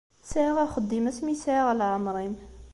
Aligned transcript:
Sɛiɣ 0.31 0.57
axeddim 0.65 1.05
asmi 1.09 1.35
sɛiɣ 1.35 1.67
leɛmeṛ-im. 1.79 2.35